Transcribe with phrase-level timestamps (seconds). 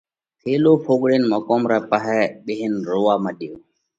[0.41, 3.53] ٿيلو ڦڳوۯينَ مقوم رئہ پاهئہ ٻيهينَ روئا مڏيو۔